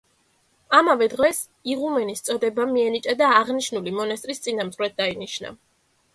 ამავე 0.77 1.07
დღეს 1.11 1.41
იღუმენის 1.73 2.25
წოდება 2.31 2.65
მიენიჭა 2.73 3.15
და 3.21 3.29
აღნიშნული 3.43 3.95
მონასტრის 4.01 4.43
წინამძღვრად 4.49 4.99
დაინიშნა. 5.05 5.55